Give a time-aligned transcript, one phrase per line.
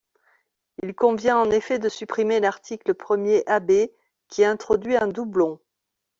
[0.81, 3.71] Il convient en effet de supprimer l’article premier AB,
[4.29, 5.59] qui introduit un doublon.